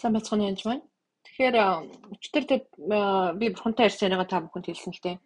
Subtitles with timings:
[0.00, 0.84] Сайн байцгаана янж маань.
[1.28, 1.56] Тэгэхээр
[2.16, 2.44] өчтөр
[3.36, 5.16] би бурхантай ярьсан яриага та бүхэнд хэлсэн л дээ.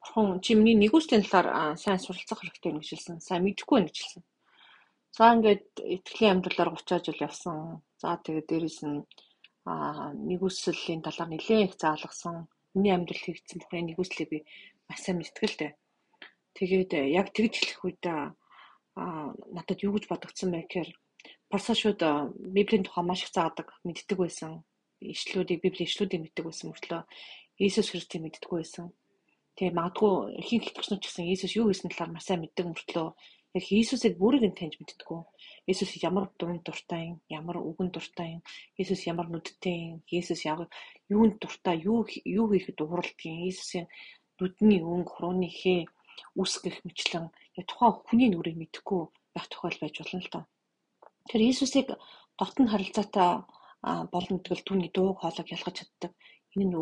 [0.00, 3.16] Бурхан чи миний нэгүслийн талаар сайн суралцах хэрэгтэй гэж хэлсэн.
[3.20, 4.22] Сайн мэдэхгүй байна гэж хэлсэн.
[5.12, 7.84] За ингээд итгэлийн амьдралаар 30 жил явсан.
[8.00, 9.04] За тэгээд дээрэс нь
[10.28, 12.48] нэгүслийн талаар нэлээд их заалгасан.
[12.72, 14.38] Миний амьдрал хийгдсэн бүхний нэгүслийг би
[14.88, 15.72] маш сайн мэдтгэл дээ.
[16.56, 18.04] Тэгээд яг тэгж хэлэх үед
[19.52, 20.90] надад юу гэж бодогдсон бэ гэхээр
[21.54, 22.02] Парса шууд
[22.54, 24.66] Библийн тухай маш их заадаг, мэддэг байсан.
[24.98, 27.02] Ишлүүдийг Библийн ишлүүдийг мэддэг байсан мөртлөө
[27.62, 28.90] Иесус Христийг мэддэггүй байсан.
[29.54, 33.06] Тэгээ магадгүй ихэнх итгэгчнүүд ч гэсэн Иесус юу хийсэн талаар маш сайн мэддэг мөртлөө
[33.54, 35.20] яг Иесусыг бүрийг нь таньж мэддэггүй.
[35.70, 38.42] Иесус ямар дунд дуртай юм, ямар үгэн дуртай юм,
[38.74, 40.66] Иесус ямар нүдтэй юм, Иесус яг
[41.06, 43.86] юунд дуртай, юу юу хийхэд дууралдгийг, Иесусийн
[44.42, 45.86] нүдний өнгө, хурууны хээ
[46.34, 47.30] үсгэх мэтлэн
[47.70, 50.44] тухайн хүний нүрийг мэдэхгүй байх тохиол байж болно л доо.
[51.24, 51.88] Тэгэхээр Иесусыг
[52.38, 53.30] дотн харилцаатай
[54.12, 56.12] болно гэдэг л түүний дууг хоолойг ялгаж чаддаг.
[56.52, 56.76] Энэ нь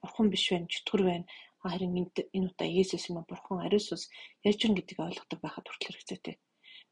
[0.00, 1.24] бурхан биш байна, чөтгөр байна.
[1.64, 1.96] Харин
[2.36, 4.04] энэ удаа Иесус юм бурхан ариус ус
[4.48, 6.36] ярьж гин гэдгийг ойлгодог байхад хүртэл хэрэгцээтэй.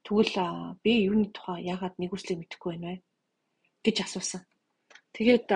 [0.04, 0.36] Тэгвэл
[0.84, 2.96] би юуны тухай яагаад нэгүслийг мэдэхгүй байна вэ
[3.84, 4.42] гэж асуусан.
[5.16, 5.48] Тэгээд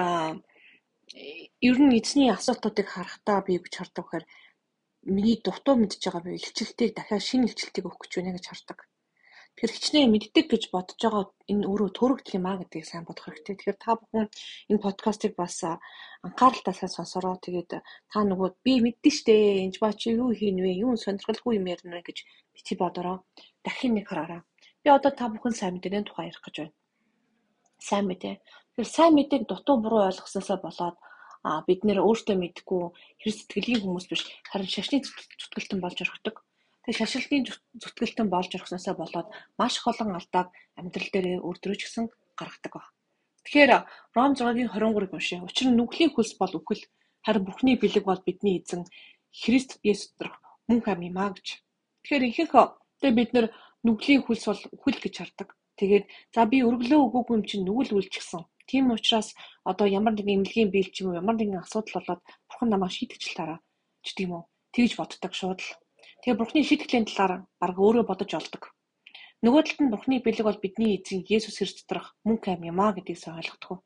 [1.68, 4.24] ер нь эзний асуултуудыг харахтаа би гэж хардаг гэхээр
[5.14, 8.78] миний дутуу мэдж байгаа би илчилтийг дахиад шинэ илчилтийг өгөх гэж байна гэж хардаг.
[9.58, 13.58] Тэгэхээр хичнээн мэддэг гэж бодож байгаа энэ өөрөө төрөгдөх юм а гэдгийг сайн бодох хэрэгтэй.
[13.58, 14.30] Тэгэхээр та бүхэн
[14.70, 15.66] энэ подкастыг бас
[16.22, 17.34] анхааралтай сайн сонсороо.
[17.42, 20.78] Тэгээд та нөгөө би мэддэн штэ энэ ба чи юу хийн вэ?
[20.78, 22.22] Юу сонирхолгүй юм ярина гэж
[22.54, 23.26] бити бодороо.
[23.66, 24.46] Дахин нэг хараараа.
[24.86, 26.74] Би одоо та бүхэн сайн мэдээний тухай ярих гэж байна.
[27.82, 28.38] Сайн мэдээ.
[28.38, 30.96] Тэгэхээр сайн мэдээг дутуу буруу ойлгосноосоо болоод
[31.42, 32.82] а бид нэр өөртөө мэдгүй
[33.18, 36.46] хэрэг сэтгэлийн хүмүүс биш харин шашны зүтгэлтэн болж орхидог.
[36.88, 37.44] Тэгээ шашилтын
[37.84, 39.28] зүтгэлтэн болж орхисноосоо болоод
[39.60, 42.86] маш их олон алдааг амьдрал дээр өөртөө ч гэсэн гаргадаг баг.
[43.44, 43.72] Тэгэхээр
[44.16, 45.44] Ром 6-гийн 23-ыг уншъя.
[45.44, 46.88] Учир нь нүглийн хөлс бол үхэл
[47.20, 48.88] харин Бурхны бэлэг бол бидний эзэн
[49.28, 50.32] Христ Есүс дэх
[50.64, 51.60] мөнх ам юм а гэж.
[52.08, 52.56] Тэгэхээр ихэнх
[53.04, 53.46] тэгээ бид нар
[53.84, 55.48] нүглийн хөлс бол үхэл гэж хардаг.
[55.76, 58.48] Тэгээд за би өргөлөө өгөөгүй юм чинь нүгэл үлчихсэн.
[58.64, 62.68] Тийм учраас одоо ямар нэгэн эмнэлгийн биел ч юм уу ямар нэгэн асуудал болоод бурхан
[62.72, 63.60] намайг шийдэгч тараа
[64.00, 64.42] ч тийм үү.
[64.72, 65.68] Тэгж боддог шууд л.
[66.22, 68.62] Тэгээ Бурхны шийтгэлийн талаар бараг өөрөө бодож олдог.
[69.46, 72.90] Нөгөө талд нь Бурхны бэлэг бол бидний эзэн Есүс Христ доторх мөнх аим юм а
[72.90, 73.78] гэдгийг сайн ойлгохгүй.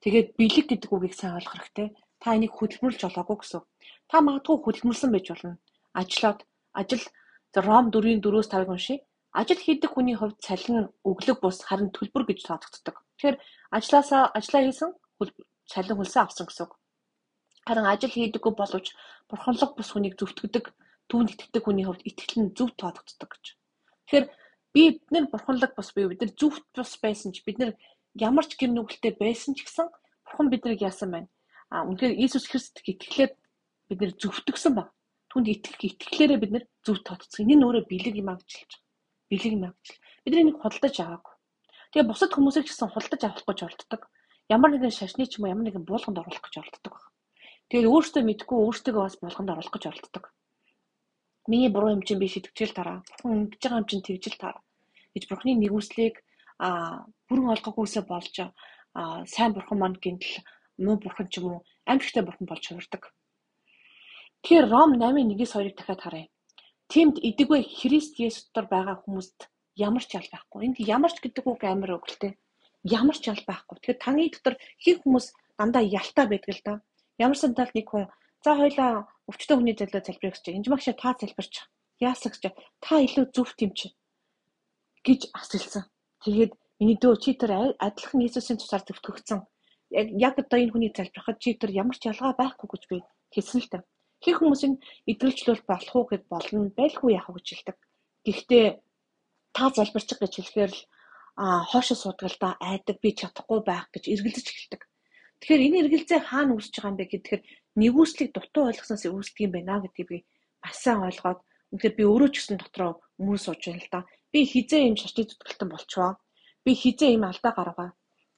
[0.00, 1.88] Тэгээд бэлэг гэдэг үгийг сайн ойлгох хэрэгтэй.
[2.16, 3.60] Та энийг хөдөлмөрлж олоогүй гэсэн.
[4.08, 5.60] Та магадгүй хөдөлмөрлсөн байж болно.
[5.92, 6.40] Ажлаад
[6.72, 7.04] ажил
[7.56, 9.04] Ром 4-ийн 4-өөс 5-ыг уншия.
[9.36, 13.04] Ажил хийдэг хүний хувьд цалин өглөг бус харин төлбөр гэж тооцогддог.
[13.20, 13.36] Тэгэхээр
[13.76, 14.90] ажлаасаа ажлаа хийсэн
[15.68, 16.72] цалин хөлсөө авсан гэсэн үг.
[17.68, 18.96] Харин ажил хийдэггүй боловч
[19.28, 20.72] бурханлаг бус хүнийг зөвтгдөг
[21.10, 23.44] түүнд итгэдэг хүний хувьд итгэл нь зөв тоодогддог гэж.
[24.06, 24.26] Тэгэхээр
[24.74, 27.72] бид нар бурханлаг бас бие бид нар зөвхт бас байсан ч бид нар
[28.14, 29.86] ямар ч гэр нүгэлтэй байсан ч гэсэн
[30.26, 31.28] бурхан биднийг яасан байна.
[31.70, 33.32] А үнэхээр Иесус Христ итгэлээр
[33.88, 34.90] бид нар зөвтгсөн ба.
[35.30, 37.46] Түүнд итгэх итгэлээрээ бид нар зөв тоодсон.
[37.46, 38.78] Энэ нь өөрөө бэлэг юм байгаа.
[39.30, 39.86] Бэлэг юм гэж.
[40.22, 41.34] Бид нар энийг худалдаж аваагүй.
[41.90, 44.02] Тэгээ бусад хүмүүсийг ч гэсэн худалдаж авах гэж оролддог.
[44.46, 46.94] Ямар нэгэн шашны ч юм уу ямар нэгэн буулганд оруулах гэж оролддог.
[47.66, 50.24] Тэгээд өөртөө мэдгүй өөртөө бас буулганд оруулах гэж оролддог.
[51.46, 53.02] Миний буруу юм чинь би шидэвчл тараа.
[53.06, 54.62] Бурхан ингэж байгаа юм чинь тэгжил тараа.
[55.14, 56.20] гэж бурхны нэгүслийг
[56.58, 60.44] а бүрэн олгохгүйсээ болж а сайн бурхан манд гинтл
[60.84, 61.58] муу бурхан ч юм уу
[61.88, 63.02] амьдтай бурхан болж хувирдаг.
[64.42, 66.26] Тэгэхээр Ром 8:1-с 2-ыг дахиад харъя.
[66.92, 70.60] Тэмд идэгвэ Христ Есүс дотор байгаа хүмүүст ямар ч ял байхгүй.
[70.66, 72.36] Энд ямар ч гэдэг үг амар өгөлтэй.
[72.84, 73.74] Ямар ч ял байхгүй.
[73.80, 75.26] Тэгэхээр таны дотор хин хүмүүс
[75.58, 76.74] дандаа ялтаа байдаг л да.
[77.18, 78.06] Ямар сантал нэг хүн
[78.46, 80.54] За хоёлаа өвчтөн хүний зөвлөө залбирах гэж.
[80.54, 81.54] Энд магш та залбирч.
[82.00, 82.54] Яасах гэж.
[82.84, 83.78] Та илүү зөв тэмч
[85.06, 85.84] гэж асуулсан.
[86.22, 89.40] Тэгээд миний дөө чи тэр адилхан Иесусийн тусаар зөвтгөгдсөн.
[89.90, 92.96] Яг яг одоо энэ хүний залбирахад чи тэр ямар ч ялгаа байхгүй гэж би
[93.34, 93.78] хэлсэн л та.
[94.22, 94.74] Хин хүмүүсийн
[95.10, 97.76] идэвхжлүүл болох уу гэд болно байлгүй яах вэ гэж хэлдэг.
[98.26, 98.66] Гэхдээ
[99.56, 100.80] та залбирчих гэж хэлэхээр л
[101.36, 104.82] а хоошо суудгалдаа айдаг би чадахгүй байх гэж эргэлзэж эхэлдэг.
[105.40, 107.42] Тэгэхээр энэ эргэлзээ хаана үүсэж байгаа юм бэ гэхээр
[107.80, 110.18] нэгүслийг дутуу ойлгосноос үүсдэг юм байна гэдгийг би
[110.62, 111.40] бас сайн ойлгоод
[111.72, 112.90] үнэхээр би өөрөө ч гэсэн дотроо
[113.20, 114.00] өмнө сууж байна л да.
[114.32, 116.12] Би хизээ юм шашны зүтгэлтэн болчихвоо.
[116.64, 117.90] Би хизээ юм алдаа гаргаа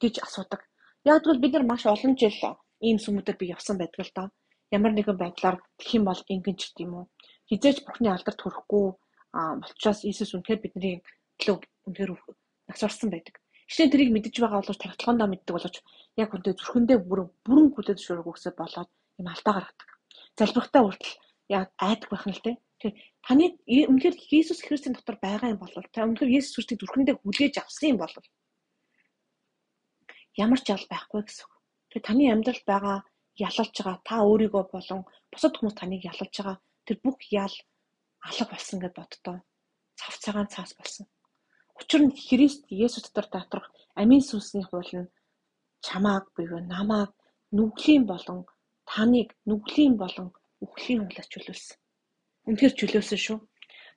[0.02, 0.62] гэж асуудаг.
[1.04, 2.38] Тэгвэл бид нар маш олон жил
[2.86, 4.24] ийм сүмүүдээр би явсан байдаг л да.
[4.76, 7.06] Ямар нэгэн байдлаар гэх юм бол ингэн ч гэдэг юм уу.
[7.48, 8.86] Хизээч бурхны алдарт хүрэхгүй
[9.32, 10.94] болчоос Иесус үнэхээр бидний
[11.40, 11.56] төлөө
[11.88, 12.10] үнэхээр
[12.68, 13.40] нас орсон байдаг.
[13.68, 15.76] Нь тэрийг мэдэж байгаа боловч тархалгоондоо мэддэг боловч
[16.16, 18.88] яг үнтэй зүрхэндээ бүрэн бүрэн хүлээж шуурга өгсөд болоод
[19.18, 19.88] юм алдаа гаргадаг.
[20.38, 21.14] Залбирхтаа хүртэл
[21.48, 22.56] яг айдаг байх нь л дээ.
[22.78, 23.44] Тэгэхээр таны
[23.90, 27.98] үнэхээр Иесус Христосийн дотор байгаа юм бол та үнэхээр Иесус Христийг зүрхэндээ хүлээж авсан юм
[28.00, 28.14] бол
[30.38, 31.52] ямар ч жал байхгүй гэсэн үг.
[31.90, 32.98] Тэгэхээр таны амьдралд байгаа
[33.46, 35.00] ялалж байгаа та өөрийгөө болон
[35.32, 36.56] бусад хүмүүс таныг ялалж байгаа
[36.86, 37.54] тэр бүх ял
[38.22, 39.36] алга болсон гэдээ боддоо.
[39.98, 41.06] Цав цагаан цаас болсон.
[41.78, 43.66] Учир нь Христ Есүс дотор татрах
[44.00, 45.10] амийн сүнсний хууль нь
[45.86, 47.10] чамааг буюу намааг
[47.56, 48.46] нүглийн болон
[48.88, 50.28] таныг нүглийн болон
[50.64, 51.78] үхлийн хуулиас чөлөөлсөн.
[52.48, 53.38] Үнэхээр чөлөөлсөн шүү.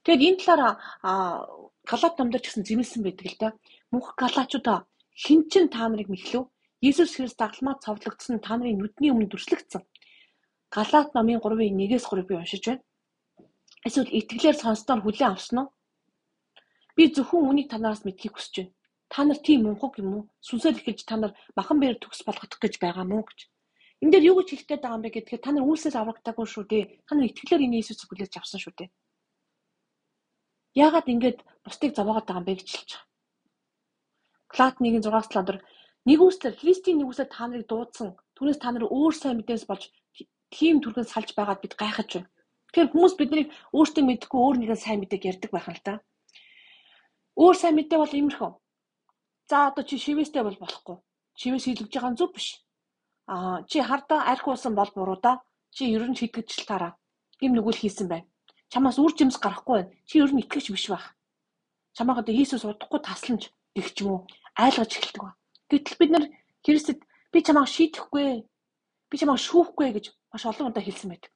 [0.03, 0.75] Тэгэд энэ талаар
[1.89, 3.49] галаат намдар ч гэсэн зэмлсэн байдаг л да.
[3.91, 4.79] Мөнх галаачуудаа
[5.23, 6.43] хин чин та нарыг мэхлүү?
[6.81, 9.81] Иесус Христ дагалмаа цовдлогдсон та нарын нүдний өмнө дүрслэгдсэн.
[10.75, 12.83] Галаат номын 3-ын 1-ээс 3-ыг уншиж байна.
[13.85, 15.69] Эсвэл итгэлээр сонсдоор хүлээн авсан уу?
[16.95, 18.73] Би зөвхөн үнийг танараас мэдхийг хүсэж байна.
[19.11, 20.23] Та нар тийм мунхаг юм уу?
[20.47, 23.50] Сүнсээр эхэлж та нар махан бээр төгс болгох гэж байгаа мó гэж.
[24.01, 26.65] Энд дээр юу гэж хэлэх гээд байгаа юм бэ гэхээр та нар үйлсээс аврагдаагүй шүү
[26.65, 26.83] дээ.
[27.05, 28.89] Та нар итгэлээр энэ Иесусыг хүлээж авсан шүү дээ.
[30.73, 33.09] Яагаад ингэж бусдыг зовоогоод байгаа юм бэ гэж хэлж байгаа.
[34.51, 35.61] Галаат 1:6-аас 7
[36.09, 38.09] нэгүслэр Христийн нэгүслэр та нарыг дуудсан.
[38.35, 39.83] Түүнээс та нар өөр сайн мэдээс болж
[40.49, 42.29] тийм түргэн салж байгаад бид гайхаж байна.
[42.71, 45.93] Тэгэхээр хүмүүс биднийг өөртөө мэдгүй өөр нэгэн сайн мэдээг ярьдаг байх л та.
[47.35, 48.51] Өөр сайн мэдээ бол иймэрхүү.
[49.49, 50.97] За одоо чи шивэстэй бол болохгүй.
[51.39, 52.47] Шивээс хийлгэж байгаа нь зөв биш.
[53.27, 55.41] Аа чи хардаа арх уусан бол буруу да.
[55.71, 56.97] Чи ер нь шийдэгдэл тараа.
[57.39, 58.27] Им нүгэл хийсэн байна.
[58.71, 59.91] Чамаас үр жимс гарахгүй байна.
[60.07, 61.15] Чи ер нь итгэж биш байх.
[61.93, 64.19] Чамаа одоо Иесус удахгүй тасламж гэх ч юм уу
[64.55, 65.35] айлгаж эхэлдэг ба.
[65.69, 66.25] Гэтэл бид нар
[66.63, 66.99] Христэд
[67.31, 68.47] би чамаа шийдэхгүй.
[69.09, 71.31] Би чамаа шүүхгүй гэж маш олон удаа хэлсэн байдаг.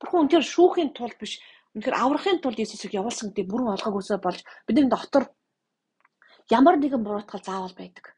[0.00, 1.40] Бурхан үнээр шүүхийн тулд биш
[1.74, 5.28] үнээр аврахын тулд Иесусыг явуулсан гэдэг бүрэн олгоогөөсөө болж бидний дотор
[6.48, 8.16] ямар нэгэн буруутгал заавал байдаг.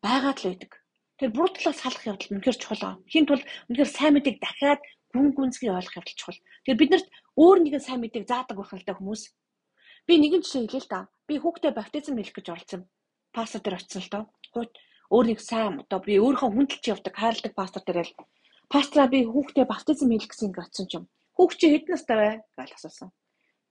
[0.00, 0.72] Байгаад л байдаг.
[1.18, 2.94] Тэр буруутгалаас салах явдал үнээр чухал аа.
[3.10, 6.38] Хийн тул үнээр сайн мэдээг дахиад гүн гүнзгий ойлгох явдал чухал.
[6.38, 9.22] Тэгэхээр бид нарт өөр нэгэн сайн мэдээг заадаг байх л да хүмүүс.
[10.06, 11.00] Би нэгэн жишээ хэлээ л да.
[11.26, 12.82] Би хүүхдээ баптизм хийх гэж оролцсон.
[13.34, 14.24] Пастор дээр очсон л доо.
[14.54, 14.70] Хууч
[15.10, 18.14] өөр нэг сайн одоо би өөрийнхөө хүндэлж явдаг хайрладаг пастор дээр л
[18.68, 21.04] пастраа би хүүхдээ баптизм хийх гэсэн ингэ очсон юм.
[21.36, 23.10] Хүүхд чи хэдэн настай вэ гэж асуусан.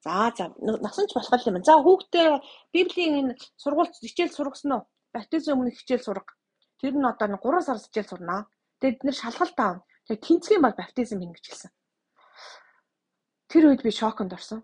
[0.02, 1.62] За за насан ч болох юм.
[1.64, 2.28] За хүүхдээ
[2.74, 4.84] библийн энэ сургуульд хичээл сургасан уу?
[5.14, 6.34] Баптизм өмнө хичээл сурга.
[6.82, 8.42] Тэр нь одоо 3 сар хичээл сурнаа.
[8.80, 9.78] Тэгээд бид нэр шалгалт аав.
[10.06, 11.72] Тэгээд тэнцгийн бол баптизм хийнэ гэж хэлсэн.
[13.50, 14.62] Тэр үед би шоконд орсон.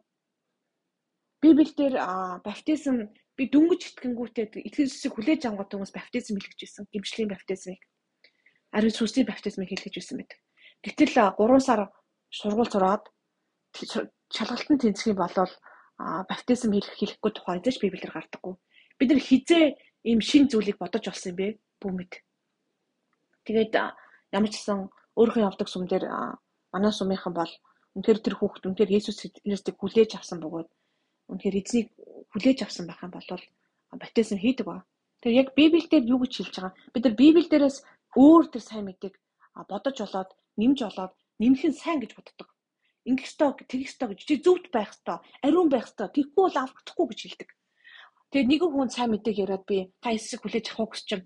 [1.41, 1.99] Библиэлд
[2.45, 6.85] баптизм би дүнгиж итгэнгүүтээ итгэжсэг хүлээж авах хүмүүс баптизм хэлгэж байсан.
[6.93, 7.81] Гимшлийн баптизмыг.
[8.75, 10.39] Ариун сүнсний баптизмыг хэлгэж байсан байдаг.
[10.85, 11.81] Гэтэл 3 сар
[12.29, 13.03] сургууль сураад
[13.73, 15.35] шалгалтанд тэнцэх юм бол
[16.29, 18.53] баптизм хэлэх хэлэхгүй тухай эзэж библиэр гардаггүй.
[18.97, 19.65] Бид нар хизээ
[20.09, 21.47] ийм шин зүйлийг бодож олсон юм бэ?
[21.83, 22.13] Бүмэд.
[23.45, 23.73] Тэгээд
[24.31, 24.87] ямар ч гэсэн
[25.19, 26.07] өөрийнхөө явдаг сум дээр
[26.73, 27.51] манай сумынхан бол
[27.95, 30.69] үнэхээр тэр хүүхд үнэхээр Есүс Христийг хүлээж авсан бөгөөд
[31.29, 31.87] үнэхээр эзнийг
[32.31, 33.27] хүлээж авсан байх юм бол
[34.01, 34.87] баптизм хийдэг ба.
[35.21, 36.73] Тэгэхээр яг Библиэлд юу гэж хэлж байгаа?
[36.93, 37.77] Бид нар Библиэлдээс
[38.17, 39.13] өөр тэр сайн мэдээг
[39.69, 42.49] бодож олоод, нэмж олоод, нэмэх нь сайн гэж боддог.
[43.05, 46.07] Ингэх ёстой, тэгэх ёстой гэж чи зөвхт байх ёстой, ариун байх ёстой.
[46.09, 47.49] Тэгхгүй бол аврахдахгүй гэж хэлдэг.
[48.33, 51.25] Тэгээд нэгэн хүн сайн мэдээг яриад би та Иесусыг хүлээж авах гэж чинь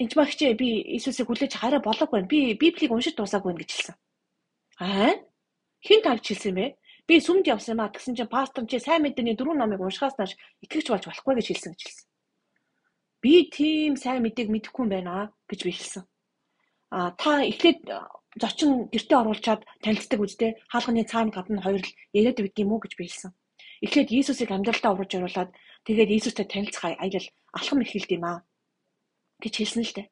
[0.00, 2.32] энэ ч багчээ би Иесусыг хүлээж хараа болоогүй байна.
[2.32, 3.96] Би Библийг уншиж дуусаагүй байна гэж хэлсэн.
[4.80, 5.12] Аа?
[5.84, 6.66] Хин тавьж хэлсэн юм бэ?
[7.04, 10.32] Би сүмд явсан юм а тэгсэн чинь пастор чи сайн мэдээний дөрвөн номыг уншихаас нааш
[10.64, 12.06] итгэж болж болохгүй гэж хэлсэн гэж хэлсэн.
[13.20, 16.08] Би тийм сайн мэдээг мэдэхгүй юм байна гэж би хэлсэн.
[16.88, 17.84] А та эхлээд
[18.40, 22.96] зочин гэртээ оруулчаад танилцдаг үстэй хаалганы цаана гадна хоёр л яриад байд юм уу гэж
[22.96, 23.36] би хэлсэн.
[23.84, 25.50] Эхлээд Иесусыг амьдралдаа урууж оруулаад
[25.86, 28.38] тэгээд Иесустэй танилцах аялал алхам эхэлд юм аа
[29.42, 30.06] гэж хэлсэн л дээ.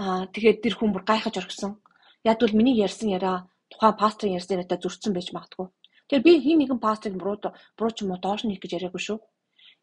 [0.00, 1.78] Аа тэгээд тэр хүн бүр гайхаж оргисон.
[2.26, 5.68] Яг бол миний ярьсан яриа тухайн пасторын ярьсан яриатай зөрчсөн байж магадгүй.
[6.10, 7.38] Тэгэхээр би хин нэгэн пасторыг буруу
[7.78, 9.18] буруу ч юм уу доош нь хийх гэж яриаггүй шүү.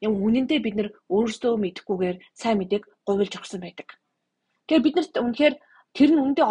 [0.05, 3.88] Юм үнэндээ бид нэр өөрсдөө мэдэхгүйгээр сайн мэдээг говьлж өгсөн байдаг.
[4.65, 5.55] Тэгэхээр бид нарт үнэхээр
[5.95, 6.43] тэр нь үндэ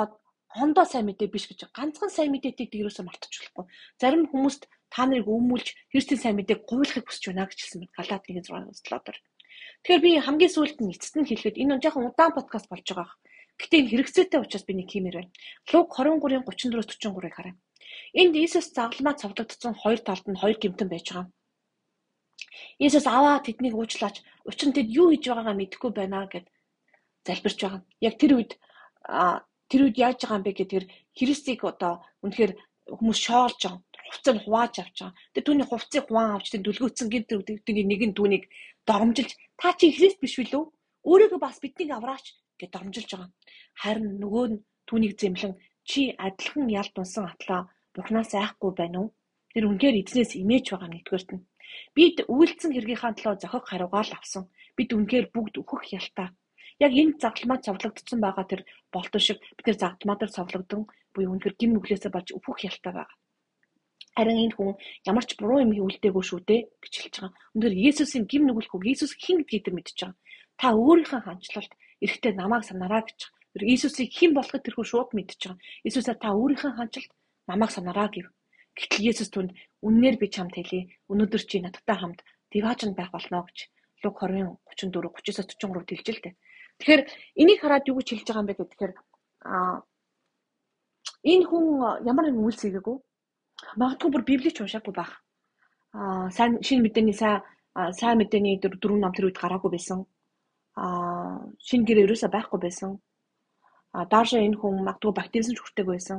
[0.51, 3.65] хондоо сайн мэдээ биш гэж ганцхан сайн мэдээтэй дээрөөсөө мартчихлахгүй.
[4.01, 8.25] Зарим хүмүүст та нарыг өмүүлж Христийн сайн мэдээг говьлохыг хүсэж байна гэж хэлсэн мэт Галаат
[8.27, 9.19] 1:6-аас 7-оор.
[9.83, 13.17] Тэгэхээр би хамгийн сүүлд нь эцэст нь хэлэхэд энэ жоохон удаан подкаст болж байгаа.
[13.61, 15.33] Гэтэ энэ хэрэгцээтэй учраас би нэг хиймээр байна.
[15.73, 17.55] Луг 23-ын 34-43-ыг хараа.
[18.21, 21.27] Энд Иесус загалмаа цовдлогдсон хоёр талд нь хоёр гэмтэн байж байгаа.
[22.83, 24.17] Иесус аваа тэднийг уучлаач.
[24.49, 26.47] Учир нь тэд юу хийж байгаагаа мэдэхгүй байна гэд
[27.27, 27.83] залбирч байгаа.
[28.01, 28.53] Яг тэр үед
[29.71, 30.87] тэр үед яаж байгаа юм бэ гэдгээр
[31.19, 31.93] Христийг одоо
[32.25, 32.53] үнэхээр
[32.99, 33.81] хүмүүс шоолж байгаа.
[34.11, 35.15] Хувцас нь хувааж авч байгаа.
[35.35, 38.45] Тэр түүний хувцсыг хуваан авч тэр дүлгөөцсөн гинт үүдний нэг нь түүнийг
[38.89, 40.65] догомжилж та чи Христ биш билүү?
[41.07, 42.27] Өөрийгөө бас биднийг авраач
[42.59, 43.31] гэж догомжилж байгаа.
[43.83, 45.55] Харин нөгөө нь түүнийг зэмлэн
[45.87, 49.09] чи адилхан ялд унсан атлаа Бурханаас айхгүй байна уу?
[49.55, 51.47] Тэр үнээр эзнээс имэж байгаа нэгдүгээрт нь.
[51.95, 54.45] Бид үйлцэн хэргийнхаа төлөө зохих хариугаа л авсан.
[54.77, 56.29] Бид үнээр бүгд өөхөх ялтаа.
[56.85, 58.63] яг энэ загламад цовлогдсон байгаа тэр
[58.95, 63.20] болтон шиг бид нэр загтмадар цовлогдсон буюу үнэхээр гим нүглээсээ болж өфөх ялтай байгаа.
[64.17, 64.75] Харин энэ хүн
[65.07, 67.33] ямар ч буруу юм хийвэлдэггүй шүү дээ гэж хэлж байгаа.
[67.55, 70.19] Өндөр Есүсийн гим нүгэлгүй Есүс хэн гэдгийг тэр мэдчихэж байгаа.
[70.61, 71.73] Та өөрийнхөө хандлалд
[72.05, 73.19] эрэхтэй намайг санаараа гэж.
[73.55, 75.63] Тэр Есүсийг хэн болохыг тэрхүү шууд мэдчихэж байгаа.
[75.87, 77.13] Есүсээ та өөрийнхөө хандлалд
[77.47, 78.27] намайг санаараа гэв.
[78.77, 79.51] Гэтэл Есүс түнд
[79.87, 80.91] үннээр би чамд хэлье.
[81.11, 83.71] Өнөөдөр чи надтай хамт диваажнд байх болно гэж
[84.03, 86.35] Луг 20 34 39-43 хэлж л дээ.
[86.81, 87.03] Тэгэхээр
[87.37, 88.93] энийг хараад юу гэж хэлж байгаа юм бэ гэхээр
[89.45, 89.85] аа
[91.25, 91.65] энэ хүн
[92.09, 92.97] ямар нэгэн үйлс хийгээгүй.
[93.77, 95.13] Магадгүй бүр библийг уншаагүй байх.
[95.95, 97.43] Аа сайн шинэ мэдээний сайн
[97.95, 100.07] сайн мэдээний дөрвөн ном тэр үед гараагүй байсан.
[100.75, 102.99] Аа шинэ гэр ерөөсөө байхгүй байсан.
[103.95, 106.19] А даашаа энэ хүн магадгүй баптизм хүртэйг байсан.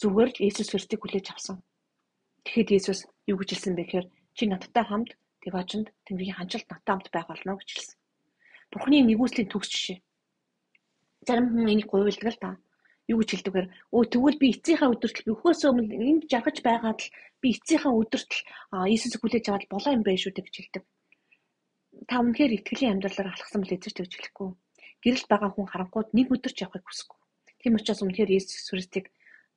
[0.00, 1.56] Зүгээр л Иесус Христийг хүлээж авсан.
[2.44, 5.10] Тэгэхэд Иесус юу гэж хэлсэн бэ гэхээр чи надтай хамт
[5.44, 7.96] Деважинд Тэнгэрийн хандлт надтай хамт байх болно гэж хэлсэн.
[8.72, 9.98] Бурхны нэгүслийн төгс жишээ.
[11.26, 12.50] Зарим хүн энийг гуйвалдаг л та.
[13.12, 17.48] Юу гэж хэлдэгэр өө тэгвэл би эцсийнхаа өдөртөл өхөөс өмнө энд жаргаж байгаад л би
[17.52, 18.42] эцсийнхаа өдөртөл
[18.88, 20.84] Иесус хүлээж аваад болоо юм байна шүү гэж хэлдэг.
[22.08, 24.48] Та үнэхээр итгэлийн амьдралаар алхсан бол эзэрч гэж хэлэхгүй.
[25.04, 27.18] Гэрэлт байгаа хүн харангууд нэг өдөр ч явахыг хүсэхгүй.
[27.60, 29.06] Тийм учраас үнэхээр Иесус Христийг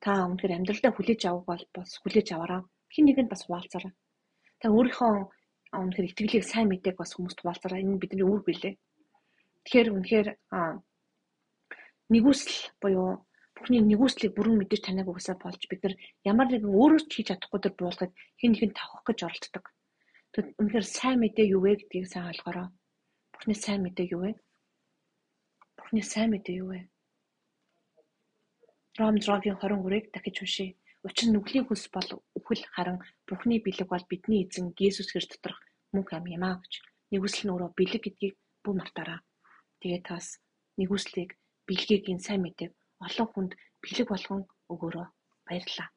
[0.04, 2.62] та үнэхээр амьдралдаа хүлээж авах бол бас хүлээж аваараа.
[2.94, 3.94] Хин нэгэнд бас хуваалцаарай.
[4.60, 5.14] Та өөрийнхөө
[5.74, 7.82] үнэхээр итгэлийг сайн мэдээг бас хүмүүст хуваалцаарай.
[7.82, 8.74] Энэ бидний үүрэг билээ.
[9.66, 10.28] Тэгэхээр үнэхээр
[12.14, 13.25] нэгүсэл буюу
[13.56, 15.96] Бурхны нэгүслийг бүрэн мэдэж таниаг угсаа болж бид нар
[16.32, 19.66] ямар нэгэн өөрөө ч хийж чадахгүй төр буулгад хин нэгэнд тавхах гэж оролддог.
[20.36, 22.68] Тэгэд үнэхээр сайн мэдээ юу вэ гэдгийг сайн ойлгороо.
[23.32, 24.32] Бурхны сайн мэдээ юу вэ?
[25.80, 26.80] Бурхны сайн мэдээ юу вэ?
[29.00, 30.76] Ром 6-гийн 23-ыг дахиж уншийе.
[31.08, 32.98] Учир нь нүглийн хүс бол үхэл харан
[33.28, 35.60] Бурхны бэлэг бол бидний эзэн Есүс Христ доторх
[35.96, 36.74] мөнх ам юм аа гэж.
[37.12, 39.20] Нэгүсэл нь өөрөө бэлэг гэдгийг бүү мартаараа.
[39.80, 40.44] Тэгээд тас
[40.80, 41.30] нэгүслийг
[41.68, 42.72] бэлгийг энэ сайн мэдээг
[43.06, 45.08] олон хүнд бэлэг болгон өгөөрэй.
[45.46, 45.95] Баярлалаа.